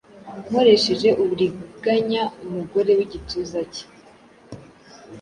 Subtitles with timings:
[0.47, 3.85] nkoresheje uburiganya umugore wigituza cye.